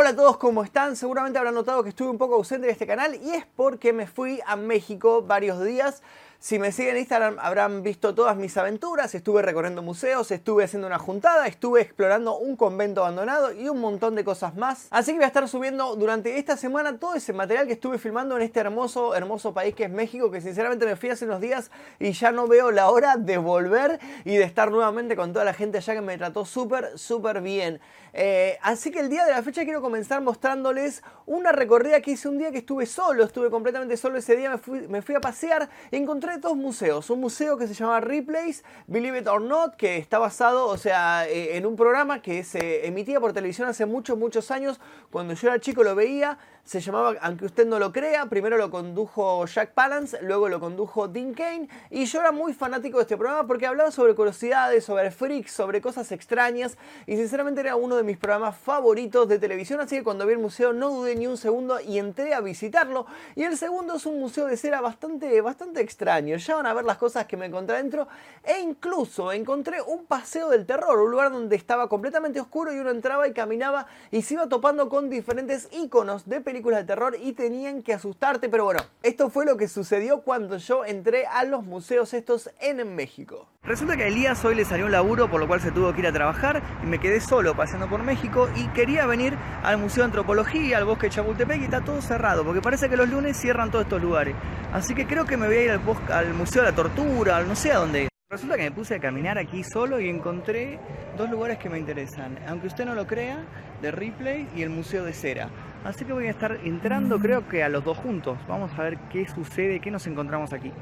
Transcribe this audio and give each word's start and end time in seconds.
Hola 0.00 0.10
a 0.10 0.14
todos, 0.14 0.36
¿cómo 0.36 0.62
están? 0.62 0.94
Seguramente 0.94 1.40
habrán 1.40 1.56
notado 1.56 1.82
que 1.82 1.88
estuve 1.88 2.08
un 2.08 2.18
poco 2.18 2.36
ausente 2.36 2.68
de 2.68 2.72
este 2.72 2.86
canal 2.86 3.16
y 3.16 3.30
es 3.30 3.44
porque 3.56 3.92
me 3.92 4.06
fui 4.06 4.40
a 4.46 4.54
México 4.54 5.22
varios 5.22 5.60
días 5.64 6.04
si 6.40 6.60
me 6.60 6.70
siguen 6.70 6.94
en 6.94 7.00
Instagram 7.00 7.36
habrán 7.40 7.82
visto 7.82 8.14
todas 8.14 8.36
mis 8.36 8.56
aventuras, 8.56 9.12
estuve 9.12 9.42
recorriendo 9.42 9.82
museos, 9.82 10.30
estuve 10.30 10.62
haciendo 10.62 10.86
una 10.86 11.00
juntada, 11.00 11.48
estuve 11.48 11.80
explorando 11.80 12.38
un 12.38 12.54
convento 12.54 13.00
abandonado 13.00 13.52
y 13.52 13.68
un 13.68 13.80
montón 13.80 14.14
de 14.14 14.22
cosas 14.22 14.54
más. 14.54 14.86
Así 14.90 15.10
que 15.10 15.16
voy 15.16 15.24
a 15.24 15.28
estar 15.28 15.48
subiendo 15.48 15.96
durante 15.96 16.38
esta 16.38 16.56
semana 16.56 16.96
todo 16.96 17.16
ese 17.16 17.32
material 17.32 17.66
que 17.66 17.72
estuve 17.72 17.98
filmando 17.98 18.36
en 18.36 18.42
este 18.42 18.60
hermoso, 18.60 19.16
hermoso 19.16 19.52
país 19.52 19.74
que 19.74 19.84
es 19.84 19.90
México, 19.90 20.30
que 20.30 20.40
sinceramente 20.40 20.86
me 20.86 20.94
fui 20.94 21.10
hace 21.10 21.24
unos 21.24 21.40
días 21.40 21.72
y 21.98 22.12
ya 22.12 22.30
no 22.30 22.46
veo 22.46 22.70
la 22.70 22.88
hora 22.90 23.16
de 23.16 23.36
volver 23.36 23.98
y 24.24 24.36
de 24.36 24.44
estar 24.44 24.70
nuevamente 24.70 25.16
con 25.16 25.32
toda 25.32 25.44
la 25.44 25.54
gente 25.54 25.78
allá 25.78 25.94
que 25.94 26.02
me 26.02 26.16
trató 26.18 26.44
súper, 26.44 26.96
súper 26.96 27.40
bien. 27.40 27.80
Eh, 28.12 28.58
así 28.62 28.90
que 28.90 29.00
el 29.00 29.10
día 29.10 29.24
de 29.26 29.32
la 29.32 29.42
fecha 29.42 29.64
quiero 29.64 29.82
comenzar 29.82 30.22
mostrándoles 30.22 31.02
una 31.26 31.52
recorrida 31.52 32.00
que 32.00 32.12
hice 32.12 32.28
un 32.28 32.38
día 32.38 32.50
que 32.50 32.58
estuve 32.58 32.86
solo, 32.86 33.24
estuve 33.24 33.50
completamente 33.50 33.96
solo 33.96 34.18
ese 34.18 34.34
día, 34.34 34.50
me 34.50 34.58
fui, 34.58 34.88
me 34.88 35.02
fui 35.02 35.14
a 35.14 35.20
pasear 35.20 35.68
y 35.90 35.96
encontré 36.28 36.38
dos 36.38 36.56
museos. 36.56 37.10
Un 37.10 37.20
museo 37.20 37.56
que 37.56 37.66
se 37.66 37.74
llama 37.74 38.00
Replays, 38.00 38.64
Believe 38.86 39.20
It 39.20 39.26
or 39.26 39.40
Not, 39.40 39.76
que 39.76 39.96
está 39.96 40.18
basado, 40.18 40.66
o 40.66 40.76
sea, 40.76 41.28
eh, 41.28 41.56
en 41.56 41.66
un 41.66 41.76
programa 41.76 42.20
que 42.20 42.44
se 42.44 42.86
emitía 42.86 43.20
por 43.20 43.32
televisión 43.32 43.68
hace 43.68 43.86
muchos, 43.86 44.18
muchos 44.18 44.50
años. 44.50 44.80
Cuando 45.10 45.34
yo 45.34 45.48
era 45.48 45.58
chico 45.60 45.82
lo 45.82 45.94
veía, 45.94 46.38
se 46.68 46.80
llamaba, 46.80 47.14
aunque 47.22 47.46
usted 47.46 47.66
no 47.66 47.78
lo 47.78 47.94
crea, 47.94 48.26
primero 48.26 48.58
lo 48.58 48.70
condujo 48.70 49.46
Jack 49.46 49.72
Palance, 49.72 50.18
luego 50.20 50.50
lo 50.50 50.60
condujo 50.60 51.08
Dean 51.08 51.32
Kane, 51.32 51.66
y 51.88 52.04
yo 52.04 52.20
era 52.20 52.30
muy 52.30 52.52
fanático 52.52 52.98
de 52.98 53.04
este 53.04 53.16
programa 53.16 53.46
porque 53.46 53.66
hablaba 53.66 53.90
sobre 53.90 54.14
curiosidades, 54.14 54.84
sobre 54.84 55.10
freaks, 55.10 55.50
sobre 55.50 55.80
cosas 55.80 56.12
extrañas, 56.12 56.76
y 57.06 57.16
sinceramente 57.16 57.62
era 57.62 57.74
uno 57.74 57.96
de 57.96 58.02
mis 58.02 58.18
programas 58.18 58.54
favoritos 58.54 59.26
de 59.28 59.38
televisión, 59.38 59.80
así 59.80 59.96
que 59.96 60.04
cuando 60.04 60.26
vi 60.26 60.34
el 60.34 60.40
museo 60.40 60.74
no 60.74 60.90
dudé 60.90 61.16
ni 61.16 61.26
un 61.26 61.38
segundo 61.38 61.80
y 61.80 61.98
entré 61.98 62.34
a 62.34 62.42
visitarlo, 62.42 63.06
y 63.34 63.44
el 63.44 63.56
segundo 63.56 63.94
es 63.94 64.04
un 64.04 64.20
museo 64.20 64.44
de 64.44 64.58
cera 64.58 64.82
bastante, 64.82 65.40
bastante 65.40 65.80
extraño, 65.80 66.17
ya 66.20 66.56
van 66.56 66.66
a 66.66 66.74
ver 66.74 66.84
las 66.84 66.98
cosas 66.98 67.26
que 67.26 67.36
me 67.36 67.46
encontré 67.46 67.76
adentro, 67.76 68.08
e 68.44 68.60
incluso 68.60 69.32
encontré 69.32 69.80
un 69.82 70.06
paseo 70.06 70.50
del 70.50 70.66
terror, 70.66 70.98
un 71.00 71.10
lugar 71.10 71.30
donde 71.30 71.56
estaba 71.56 71.88
completamente 71.88 72.40
oscuro 72.40 72.72
y 72.72 72.78
uno 72.78 72.90
entraba 72.90 73.28
y 73.28 73.32
caminaba 73.32 73.86
y 74.10 74.22
se 74.22 74.34
iba 74.34 74.48
topando 74.48 74.88
con 74.88 75.10
diferentes 75.10 75.68
iconos 75.72 76.28
de 76.28 76.40
películas 76.40 76.80
de 76.80 76.86
terror 76.86 77.16
y 77.20 77.32
tenían 77.32 77.82
que 77.82 77.94
asustarte, 77.94 78.48
pero 78.48 78.64
bueno, 78.64 78.80
esto 79.02 79.30
fue 79.30 79.44
lo 79.44 79.56
que 79.56 79.68
sucedió 79.68 80.22
cuando 80.22 80.56
yo 80.56 80.84
entré 80.84 81.26
a 81.26 81.44
los 81.44 81.64
museos 81.64 82.14
estos 82.14 82.50
en 82.60 82.94
México. 82.94 83.46
Resulta 83.64 83.96
que 83.96 84.04
a 84.04 84.06
Elías 84.06 84.42
hoy 84.44 84.54
le 84.54 84.64
salió 84.64 84.86
un 84.86 84.92
laburo, 84.92 85.30
por 85.30 85.40
lo 85.40 85.46
cual 85.46 85.60
se 85.60 85.70
tuvo 85.70 85.92
que 85.92 86.00
ir 86.00 86.06
a 86.06 86.12
trabajar 86.12 86.62
y 86.82 86.86
me 86.86 86.98
quedé 86.98 87.20
solo 87.20 87.54
paseando 87.54 87.88
por 87.88 88.02
México 88.02 88.48
y 88.56 88.66
quería 88.68 89.04
venir 89.06 89.36
al 89.62 89.76
Museo 89.76 90.02
de 90.02 90.06
Antropología, 90.06 90.78
al 90.78 90.84
Bosque 90.84 91.08
de 91.08 91.16
Chapultepec 91.16 91.60
y 91.60 91.64
está 91.64 91.82
todo 91.82 92.00
cerrado, 92.00 92.44
porque 92.44 92.62
parece 92.62 92.88
que 92.88 92.96
los 92.96 93.08
lunes 93.10 93.36
cierran 93.36 93.70
todos 93.70 93.84
estos 93.84 94.00
lugares. 94.00 94.34
Así 94.72 94.94
que 94.94 95.06
creo 95.06 95.26
que 95.26 95.36
me 95.36 95.46
voy 95.46 95.56
a 95.56 95.62
ir 95.64 95.70
al, 95.70 95.80
al 96.10 96.34
Museo 96.34 96.62
de 96.62 96.70
la 96.70 96.74
Tortura, 96.74 97.42
no 97.42 97.54
sé 97.54 97.72
a 97.72 97.78
dónde. 97.78 98.08
Resulta 98.30 98.56
que 98.56 98.64
me 98.64 98.70
puse 98.70 98.94
a 98.94 99.00
caminar 99.00 99.38
aquí 99.38 99.64
solo 99.64 100.00
y 100.00 100.08
encontré 100.08 100.78
dos 101.16 101.30
lugares 101.30 101.58
que 101.58 101.70
me 101.70 101.78
interesan, 101.78 102.38
aunque 102.46 102.66
usted 102.66 102.84
no 102.84 102.94
lo 102.94 103.06
crea, 103.06 103.38
de 103.80 103.90
Ripley 103.90 104.48
y 104.54 104.62
el 104.62 104.70
Museo 104.70 105.04
de 105.04 105.12
Cera. 105.12 105.48
Así 105.84 106.04
que 106.04 106.12
voy 106.12 106.26
a 106.26 106.30
estar 106.30 106.58
entrando 106.64 107.18
creo 107.18 107.48
que 107.48 107.62
a 107.62 107.68
los 107.68 107.84
dos 107.84 107.96
juntos. 107.98 108.38
Vamos 108.46 108.70
a 108.76 108.82
ver 108.82 108.98
qué 109.10 109.26
sucede, 109.28 109.80
qué 109.80 109.90
nos 109.90 110.06
encontramos 110.06 110.52
aquí. 110.52 110.72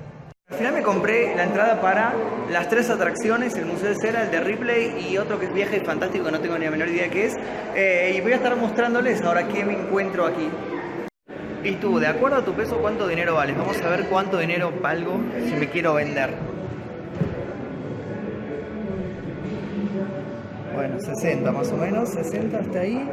Al 0.48 0.56
final 0.56 0.74
me 0.74 0.82
compré 0.82 1.34
la 1.34 1.44
entrada 1.44 1.80
para 1.80 2.14
las 2.50 2.68
tres 2.68 2.88
atracciones, 2.88 3.56
el 3.56 3.66
Museo 3.66 3.88
de 3.88 3.96
Cera, 3.96 4.22
el 4.22 4.30
de 4.30 4.40
Ripley 4.40 5.08
y 5.10 5.18
otro 5.18 5.38
que 5.38 5.46
es 5.46 5.54
Viaje 5.54 5.80
Fantástico, 5.80 6.30
no 6.30 6.40
tengo 6.40 6.56
ni 6.58 6.64
la 6.64 6.70
menor 6.70 6.88
idea 6.88 7.04
de 7.04 7.10
qué 7.10 7.26
es. 7.26 7.34
Eh, 7.74 8.14
y 8.16 8.20
voy 8.20 8.32
a 8.32 8.36
estar 8.36 8.56
mostrándoles 8.56 9.22
ahora 9.22 9.48
qué 9.48 9.64
me 9.64 9.74
encuentro 9.74 10.24
aquí. 10.26 10.48
Y 11.66 11.74
de 11.74 12.06
acuerdo 12.06 12.36
a 12.36 12.44
tu 12.44 12.52
peso, 12.52 12.78
¿cuánto 12.78 13.08
dinero 13.08 13.34
vales? 13.34 13.58
Vamos 13.58 13.82
a 13.82 13.88
ver 13.88 14.06
cuánto 14.08 14.38
dinero 14.38 14.72
valgo 14.80 15.18
si 15.48 15.56
me 15.56 15.68
quiero 15.68 15.94
vender. 15.94 16.30
Bueno, 20.72 21.00
60 21.00 21.50
más 21.50 21.72
o 21.72 21.76
menos, 21.76 22.10
60 22.10 22.56
hasta 22.56 22.78
ahí. 22.78 23.10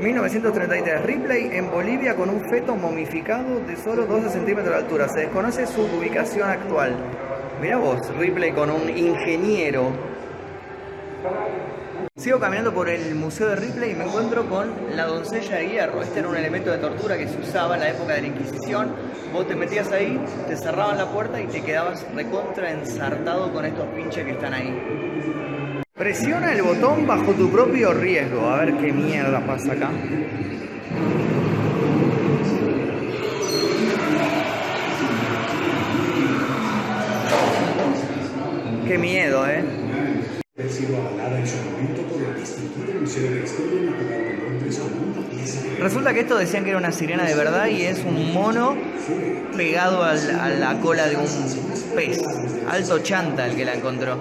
1933, 0.00 1.06
Ripley 1.06 1.48
en 1.52 1.70
Bolivia 1.70 2.16
con 2.16 2.28
un 2.28 2.40
feto 2.50 2.74
momificado 2.74 3.60
de 3.60 3.76
solo 3.76 4.04
12 4.06 4.30
centímetros 4.30 4.74
de 4.74 4.82
altura. 4.82 5.08
Se 5.08 5.20
desconoce 5.20 5.64
su 5.68 5.82
ubicación 5.82 6.50
actual. 6.50 6.96
Mira 7.62 7.76
vos, 7.76 8.00
Ripley 8.18 8.50
con 8.50 8.70
un 8.70 8.88
ingeniero 8.88 9.92
Sigo 12.16 12.40
caminando 12.40 12.72
por 12.72 12.88
el 12.88 13.14
Museo 13.14 13.48
de 13.50 13.56
Ripley 13.56 13.90
y 13.90 13.94
me 13.94 14.04
encuentro 14.04 14.48
con 14.48 14.72
la 14.96 15.04
doncella 15.04 15.56
de 15.56 15.68
hierro. 15.68 16.02
Este 16.02 16.20
era 16.20 16.28
un 16.28 16.36
elemento 16.36 16.70
de 16.70 16.78
tortura 16.78 17.18
que 17.18 17.28
se 17.28 17.38
usaba 17.38 17.74
en 17.74 17.80
la 17.82 17.90
época 17.90 18.14
de 18.14 18.22
la 18.22 18.26
Inquisición. 18.28 18.90
Vos 19.34 19.46
te 19.46 19.54
metías 19.54 19.92
ahí, 19.92 20.18
te 20.48 20.56
cerraban 20.56 20.96
la 20.96 21.10
puerta 21.10 21.38
y 21.38 21.46
te 21.46 21.60
quedabas 21.62 22.06
recontra 22.14 22.70
ensartado 22.70 23.52
con 23.52 23.66
estos 23.66 23.86
pinches 23.88 24.24
que 24.24 24.30
están 24.30 24.54
ahí. 24.54 25.82
Presiona 25.92 26.54
el 26.54 26.62
botón 26.62 27.06
bajo 27.06 27.32
tu 27.32 27.50
propio 27.50 27.92
riesgo. 27.92 28.48
A 28.48 28.64
ver 28.64 28.78
qué 28.78 28.94
mierda 28.94 29.46
pasa 29.46 29.72
acá. 29.72 29.90
Qué 38.88 38.96
miedo, 38.96 39.46
eh. 39.46 39.62
Resulta 45.80 46.14
que 46.14 46.20
esto 46.20 46.36
decían 46.36 46.64
que 46.64 46.70
era 46.70 46.78
una 46.78 46.92
sirena 46.92 47.24
de 47.24 47.34
verdad 47.34 47.66
y 47.66 47.82
es 47.82 48.02
un 48.04 48.32
mono 48.32 48.76
pegado 49.56 50.02
a 50.02 50.14
la 50.14 50.80
cola 50.80 51.06
de 51.06 51.16
un 51.16 51.26
pez. 51.94 52.20
Alto 52.68 52.98
chanta 53.00 53.46
el 53.46 53.56
que 53.56 53.64
la 53.64 53.74
encontró. 53.74 54.18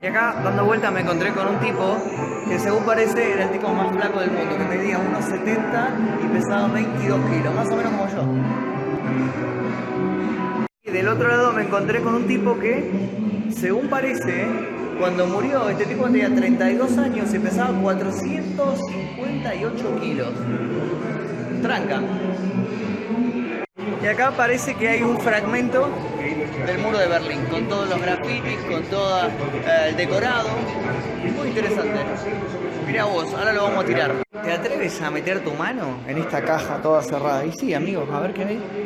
Y 0.00 0.06
acá, 0.06 0.40
dando 0.44 0.64
vuelta, 0.64 0.90
me 0.90 1.00
encontré 1.00 1.32
con 1.32 1.48
un 1.48 1.58
tipo 1.58 1.96
que 2.48 2.58
según 2.58 2.84
parece 2.84 3.32
era 3.32 3.44
el 3.44 3.50
tipo 3.50 3.68
más 3.72 3.92
flaco 3.94 4.20
del 4.20 4.30
mundo, 4.30 4.56
que 4.56 4.64
medía 4.64 4.98
unos 4.98 5.24
70 5.24 5.96
y 6.24 6.28
pesaba 6.28 6.68
22 6.68 7.20
kilos, 7.30 7.54
más 7.54 7.70
o 7.70 7.76
menos 7.76 7.92
como 7.92 8.08
yo. 8.08 8.22
Y 10.84 10.90
del 10.90 11.08
otro 11.08 11.28
lado 11.28 11.52
me 11.52 11.62
encontré 11.62 12.00
con 12.02 12.14
un 12.14 12.26
tipo 12.26 12.58
que, 12.58 12.90
según 13.50 13.88
parece, 13.88 14.46
cuando 14.98 15.26
murió, 15.26 15.68
este 15.68 15.84
tipo 15.86 16.04
tenía 16.06 16.32
32 16.34 16.98
años 16.98 17.32
y 17.34 17.38
pesaba 17.38 17.78
458 17.80 20.00
kilos. 20.00 20.32
Tranca. 21.62 22.00
Y 24.02 24.06
acá 24.06 24.32
parece 24.36 24.74
que 24.74 24.88
hay 24.88 25.02
un 25.02 25.18
fragmento 25.20 25.88
del 26.66 26.78
muro 26.78 26.98
de 26.98 27.06
Berlín, 27.08 27.44
con 27.50 27.68
todos 27.68 27.88
los 27.88 28.00
grafitis, 28.00 28.58
con 28.70 28.82
todo 28.84 29.26
eh, 29.26 29.88
el 29.88 29.96
decorado. 29.96 30.48
Muy 31.36 31.48
interesante. 31.48 31.98
Mira 32.86 33.04
vos, 33.04 33.34
ahora 33.34 33.52
lo 33.52 33.64
vamos 33.64 33.84
a 33.84 33.86
tirar. 33.86 34.14
¿Te 34.44 34.52
atreves 34.52 35.02
a 35.02 35.10
meter 35.10 35.42
tu 35.42 35.52
mano 35.54 35.98
en 36.06 36.18
esta 36.18 36.42
caja 36.42 36.80
toda 36.80 37.02
cerrada? 37.02 37.44
Y 37.44 37.50
sí, 37.52 37.74
amigos, 37.74 38.08
a 38.12 38.20
ver 38.20 38.32
qué 38.32 38.44
hay. 38.44 38.85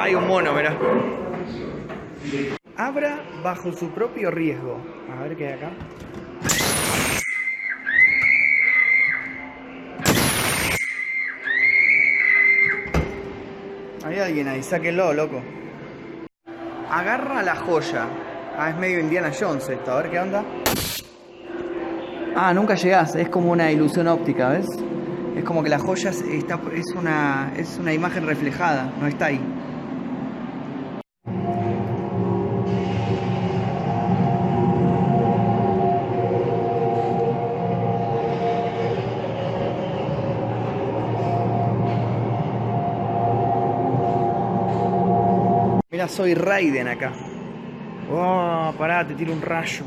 Hay 0.00 0.14
un 0.14 0.26
mono, 0.26 0.52
mira. 0.52 0.76
Abra 2.76 3.24
bajo 3.42 3.72
su 3.72 3.90
propio 3.90 4.30
riesgo. 4.30 4.78
A 5.10 5.22
ver 5.22 5.36
qué 5.36 5.46
hay 5.46 5.52
acá. 5.54 5.70
Hay 14.04 14.18
alguien 14.18 14.48
ahí, 14.48 14.62
sáquenlo, 14.62 15.14
loco. 15.14 15.42
Agarra 16.90 17.42
la 17.42 17.56
joya. 17.56 18.06
Ah, 18.58 18.70
es 18.70 18.76
medio 18.76 19.00
Indiana 19.00 19.32
Jones 19.38 19.68
esto, 19.68 19.90
a 19.90 20.02
ver 20.02 20.10
qué 20.10 20.20
onda. 20.20 20.44
Ah, 22.36 22.52
nunca 22.52 22.74
llegás, 22.74 23.14
es 23.16 23.28
como 23.28 23.50
una 23.50 23.70
ilusión 23.72 24.06
óptica, 24.08 24.50
¿ves? 24.50 24.66
Es 25.34 25.42
como 25.42 25.64
que 25.64 25.68
la 25.68 25.80
joya 25.80 26.10
está, 26.10 26.60
es, 26.72 26.94
una, 26.94 27.52
es 27.56 27.76
una 27.78 27.92
imagen 27.92 28.24
reflejada, 28.24 28.92
no 29.00 29.08
está 29.08 29.26
ahí. 29.26 29.40
Mira, 45.90 46.06
soy 46.06 46.34
Raiden 46.34 46.86
acá. 46.86 47.12
Oh, 48.08 48.72
pará, 48.78 49.04
te 49.04 49.14
tiro 49.14 49.32
un 49.32 49.42
rayo. 49.42 49.84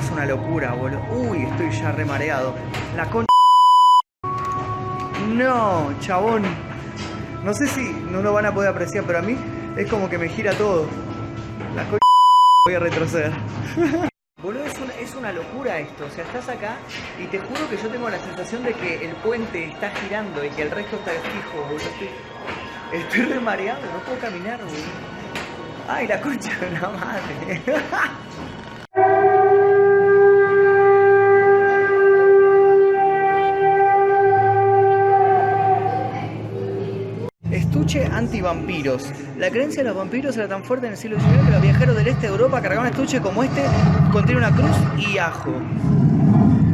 es 0.00 0.10
una 0.10 0.24
locura, 0.24 0.72
boludo. 0.72 0.98
Uy, 1.12 1.42
estoy 1.42 1.70
ya 1.72 1.92
remareado. 1.92 2.54
La 2.96 3.10
con... 3.10 3.26
No, 5.34 5.92
chabón. 6.00 6.42
No 7.44 7.52
sé 7.52 7.66
si 7.66 7.90
no 8.10 8.22
lo 8.22 8.32
van 8.32 8.46
a 8.46 8.54
poder 8.54 8.70
apreciar, 8.70 9.04
pero 9.04 9.18
a 9.18 9.22
mí 9.22 9.36
es 9.76 9.88
como 9.88 10.08
que 10.08 10.18
me 10.18 10.28
gira 10.28 10.52
todo. 10.52 10.86
La 11.74 11.84
con... 11.84 11.98
Voy 12.66 12.74
a 12.74 12.78
retroceder. 12.78 13.32
Boludo, 14.42 14.64
es 14.64 14.78
una, 14.78 14.94
es 14.94 15.14
una 15.14 15.32
locura 15.32 15.78
esto. 15.80 16.06
O 16.06 16.10
sea, 16.10 16.24
estás 16.24 16.48
acá 16.48 16.76
y 17.18 17.26
te 17.26 17.38
juro 17.38 17.68
que 17.68 17.76
yo 17.76 17.88
tengo 17.88 18.08
la 18.08 18.18
sensación 18.18 18.62
de 18.62 18.72
que 18.74 19.04
el 19.04 19.14
puente 19.16 19.70
está 19.70 19.90
girando 19.90 20.44
y 20.44 20.50
que 20.50 20.62
el 20.62 20.70
resto 20.70 20.96
está 20.96 21.10
fijo, 21.10 21.62
boludo. 21.62 21.78
Estoy, 21.78 22.08
estoy 22.92 23.34
re 23.34 23.40
mareado, 23.40 23.80
no 23.92 23.98
puedo 24.00 24.18
caminar, 24.18 24.58
boludo. 24.58 25.20
Ay, 25.88 26.06
la 26.06 26.20
concha 26.20 26.56
de 26.58 26.70
la 26.70 26.88
madre. 26.88 27.62
antivampiros. 38.20 39.10
La 39.38 39.50
creencia 39.50 39.82
de 39.82 39.88
los 39.88 39.96
vampiros 39.96 40.36
era 40.36 40.46
tan 40.46 40.62
fuerte 40.62 40.86
en 40.86 40.92
el 40.92 40.98
siglo 40.98 41.18
XIX 41.18 41.46
que 41.46 41.52
los 41.52 41.62
viajeros 41.62 41.96
del 41.96 42.06
este 42.08 42.26
de 42.26 42.32
Europa 42.32 42.60
cargaban 42.60 42.86
un 42.86 42.92
estuche 42.92 43.20
como 43.20 43.42
este, 43.42 43.62
contiene 44.12 44.40
una 44.40 44.54
cruz 44.54 44.76
y 44.98 45.18
ajo. 45.18 45.52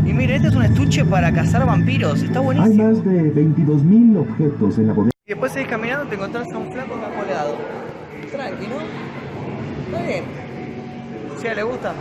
Y 0.05 0.13
mire, 0.13 0.37
este 0.37 0.49
es 0.49 0.55
un 0.55 0.65
estuche 0.65 1.05
para 1.05 1.33
cazar 1.33 1.65
vampiros, 1.65 2.23
está 2.23 2.41
Hay 2.41 2.45
buenísimo. 2.45 2.85
más 2.85 3.05
de 3.05 3.35
22.000 3.35 4.19
objetos 4.19 4.79
en 4.79 4.87
la 4.89 4.93
bodega. 4.93 5.13
Y 5.25 5.31
después 5.31 5.53
seguís 5.53 5.69
caminando, 5.69 6.07
te 6.07 6.15
encontrás 6.17 6.53
a 6.53 6.59
un 6.59 6.73
flaco 6.73 6.95
colgado. 6.95 7.57
Tranqui, 8.31 8.67
¿no? 8.67 8.77
Está 9.87 10.07
bien. 10.07 10.25
Si 11.41 11.49
a 11.49 11.55
le 11.55 11.63
gusta. 11.63 11.93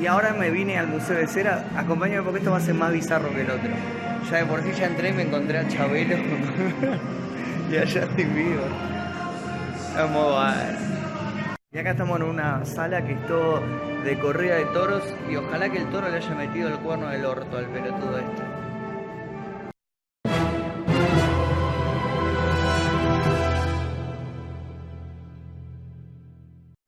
Y 0.00 0.06
ahora 0.06 0.34
me 0.38 0.50
vine 0.50 0.78
al 0.78 0.88
Museo 0.88 1.16
de 1.16 1.26
Cera, 1.26 1.64
acompáñame 1.76 2.22
porque 2.22 2.38
esto 2.38 2.50
va 2.50 2.58
a 2.58 2.60
ser 2.60 2.74
más 2.74 2.92
bizarro 2.92 3.30
que 3.30 3.40
el 3.42 3.50
otro. 3.50 3.70
Ya 4.30 4.38
de 4.38 4.44
por 4.46 4.62
sí 4.62 4.70
ya 4.78 4.86
entré 4.86 5.10
y 5.10 5.12
me 5.12 5.22
encontré 5.22 5.58
a 5.58 5.68
Chabelo 5.68 6.16
y 7.70 7.76
a 7.76 7.82
Justin 7.82 8.34
Bieber. 8.34 8.70
Vamos 9.96 10.44
a 10.44 10.56
ver. 10.56 10.76
Y 11.72 11.78
acá 11.78 11.90
estamos 11.90 12.20
en 12.20 12.26
una 12.26 12.64
sala 12.64 13.04
que 13.04 13.12
es 13.12 13.26
todo 13.26 13.62
de 14.04 14.18
corrida 14.18 14.56
de 14.56 14.66
toros 14.66 15.02
y 15.30 15.36
ojalá 15.36 15.68
que 15.68 15.78
el 15.78 15.90
toro 15.90 16.08
le 16.08 16.16
haya 16.16 16.34
metido 16.34 16.68
el 16.68 16.78
cuerno 16.78 17.08
del 17.08 17.24
orto 17.24 17.56
al 17.58 17.66
pelotudo 17.66 18.18
este. 18.18 18.42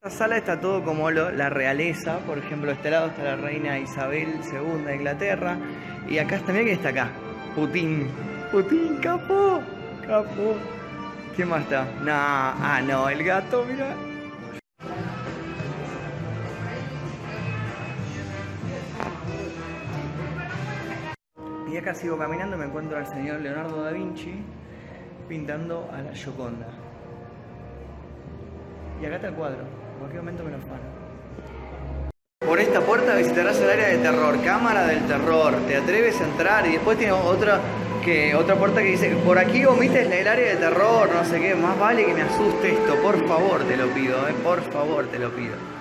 esta 0.01 0.09
sala 0.09 0.37
está 0.37 0.59
todo 0.59 0.83
como 0.83 1.11
la 1.11 1.49
realeza, 1.49 2.19
por 2.19 2.37
ejemplo, 2.37 2.71
de 2.71 2.77
este 2.77 2.89
lado 2.89 3.07
está 3.07 3.23
la 3.23 3.35
reina 3.35 3.77
Isabel 3.77 4.39
II 4.51 4.85
de 4.85 4.95
Inglaterra, 4.95 5.57
y 6.07 6.17
acá 6.17 6.41
mira 6.47 6.63
quién 6.63 6.67
está 6.69 6.89
acá, 6.89 7.11
Putin, 7.53 8.07
Putin, 8.51 8.97
capo, 9.01 9.61
¿Quién 11.35 11.49
más 11.49 11.61
está? 11.61 11.85
Nah, 12.01 12.55
ah 12.57 12.81
no, 12.81 13.07
el 13.09 13.23
gato, 13.23 13.63
mira. 13.63 13.95
Y 21.71 21.77
acá 21.77 21.93
sigo 21.93 22.17
caminando 22.17 22.55
y 22.55 22.59
me 22.59 22.65
encuentro 22.65 22.97
al 22.97 23.05
señor 23.05 23.41
Leonardo 23.41 23.83
da 23.83 23.91
Vinci 23.91 24.43
pintando 25.27 25.87
a 25.93 26.01
la 26.01 26.15
Gioconda. 26.15 26.65
Y 28.99 29.05
acá 29.05 29.17
está 29.17 29.27
el 29.27 29.35
cuadro. 29.35 29.61
En 29.61 29.99
cualquier 29.99 30.23
momento 30.23 30.43
me 30.43 30.51
lo 30.51 30.57
afano. 30.57 30.99
Por 32.39 32.59
esta 32.59 32.81
puerta 32.81 33.13
visitarás 33.13 33.61
el 33.61 33.69
área 33.69 33.89
de 33.89 33.99
terror, 33.99 34.43
cámara 34.43 34.87
del 34.87 35.05
terror. 35.05 35.53
Te 35.67 35.77
atreves 35.77 36.19
a 36.19 36.23
entrar 36.23 36.65
y 36.65 36.71
después 36.71 36.97
tiene 36.97 37.13
otra 37.13 37.59
que 38.03 38.35
otra 38.35 38.55
puerta 38.55 38.81
que 38.81 38.89
dice 38.89 39.15
por 39.25 39.37
aquí 39.37 39.65
omites 39.65 40.09
el 40.09 40.27
área 40.27 40.49
de 40.49 40.55
terror, 40.55 41.09
no 41.13 41.23
sé 41.25 41.39
qué. 41.39 41.55
Más 41.55 41.77
vale 41.79 42.05
que 42.05 42.13
me 42.13 42.21
asuste 42.21 42.73
esto, 42.73 42.95
por 43.01 43.27
favor 43.27 43.63
te 43.63 43.77
lo 43.77 43.87
pido, 43.89 44.27
eh, 44.27 44.33
por 44.43 44.61
favor 44.71 45.07
te 45.07 45.19
lo 45.19 45.29
pido. 45.31 45.78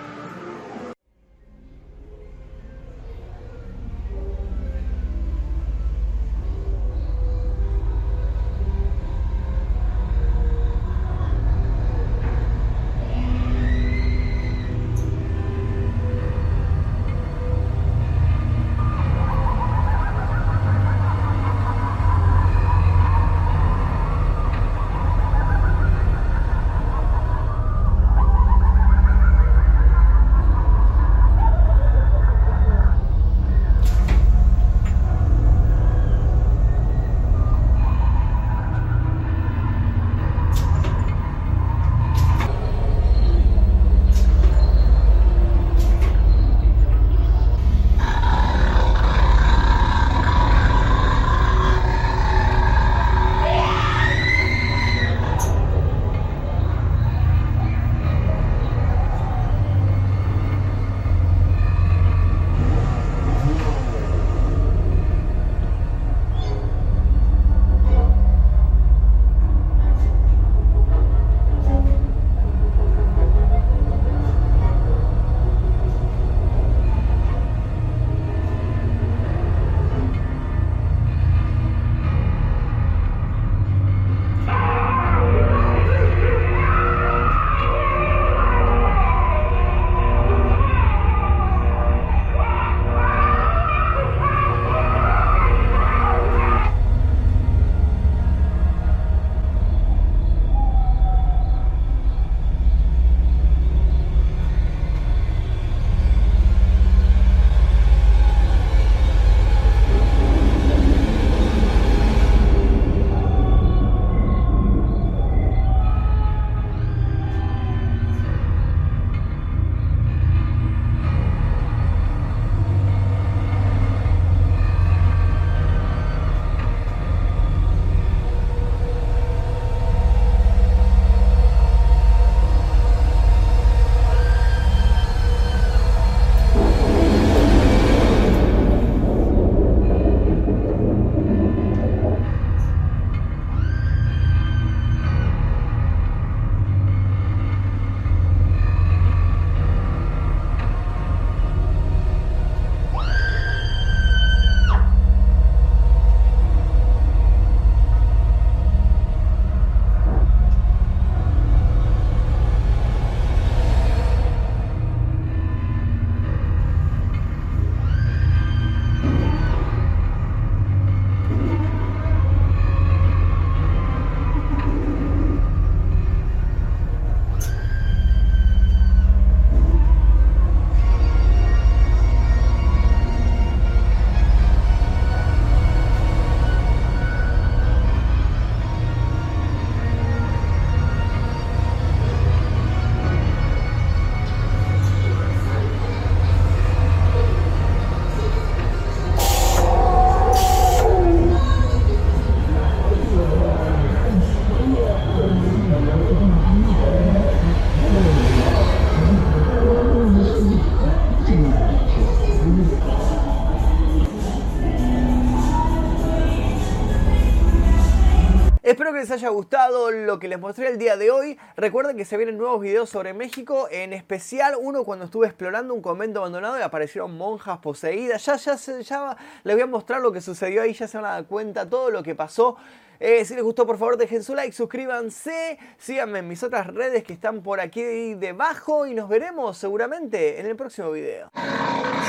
Les 219.08 219.22
haya 219.22 219.30
gustado 219.30 219.90
lo 219.90 220.18
que 220.18 220.28
les 220.28 220.38
mostré 220.38 220.68
el 220.68 220.76
día 220.76 220.98
de 220.98 221.10
hoy. 221.10 221.38
Recuerden 221.56 221.96
que 221.96 222.04
se 222.04 222.18
vienen 222.18 222.36
nuevos 222.36 222.60
videos 222.60 222.90
sobre 222.90 223.14
México, 223.14 223.66
en 223.70 223.94
especial 223.94 224.54
uno 224.60 224.84
cuando 224.84 225.06
estuve 225.06 225.26
explorando 225.26 225.72
un 225.72 225.80
convento 225.80 226.18
abandonado 226.18 226.58
y 226.58 226.62
aparecieron 226.62 227.16
monjas 227.16 227.58
poseídas. 227.58 228.26
Ya, 228.26 228.36
ya, 228.36 228.56
ya 228.56 229.16
les 229.44 229.56
voy 229.56 229.62
a 229.62 229.66
mostrar 229.66 230.02
lo 230.02 230.12
que 230.12 230.20
sucedió 230.20 230.60
ahí, 230.60 230.74
ya 230.74 230.86
se 230.86 230.98
van 230.98 231.06
a 231.06 231.10
dar 231.12 231.24
cuenta 231.24 231.66
todo 231.66 231.90
lo 231.90 232.02
que 232.02 232.14
pasó. 232.14 232.58
Eh, 233.00 233.24
si 233.24 233.34
les 233.34 233.42
gustó, 233.42 233.66
por 233.66 233.78
favor, 233.78 233.96
dejen 233.96 234.22
su 234.22 234.34
like, 234.34 234.52
suscríbanse, 234.52 235.58
síganme 235.78 236.18
en 236.18 236.28
mis 236.28 236.42
otras 236.42 236.66
redes 236.66 237.02
que 237.02 237.14
están 237.14 237.42
por 237.42 237.60
aquí 237.60 238.12
debajo 238.14 238.86
y 238.86 238.94
nos 238.94 239.08
veremos 239.08 239.56
seguramente 239.56 240.38
en 240.38 240.46
el 240.46 240.56
próximo 240.56 240.90
video. 240.90 241.30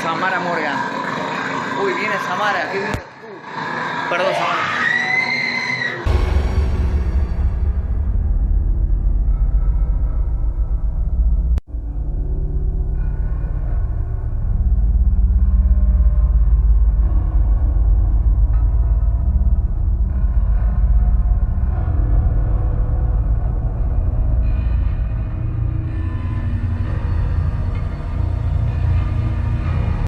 Samara 0.02 0.40
Morgan. 0.40 0.76
Uy, 1.82 1.94
viene 1.94 2.14
Samara. 2.28 2.70
Perdón, 4.10 4.34
Samara. 4.34 4.59